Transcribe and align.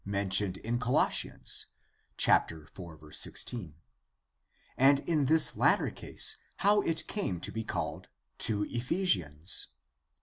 mentioned 0.03 0.57
in 0.57 0.79
Colossians 0.79 1.67
(4:16), 2.17 3.75
and 4.75 4.97
in 5.01 5.25
this 5.25 5.55
latter 5.55 5.91
case 5.91 6.37
how 6.65 6.81
it 6.81 7.05
came 7.05 7.39
to 7.39 7.51
be 7.51 7.63
called 7.63 8.07
"To 8.39 8.65
Ephesians." 8.65 9.67